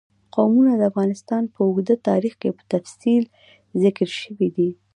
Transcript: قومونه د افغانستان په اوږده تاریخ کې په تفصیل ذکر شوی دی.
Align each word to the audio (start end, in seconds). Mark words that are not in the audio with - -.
قومونه 0.35 0.71
د 0.75 0.81
افغانستان 0.91 1.43
په 1.53 1.59
اوږده 1.67 1.95
تاریخ 2.09 2.33
کې 2.41 2.49
په 2.57 2.63
تفصیل 2.73 3.23
ذکر 3.83 4.07
شوی 4.21 4.47
دی. 4.55 4.69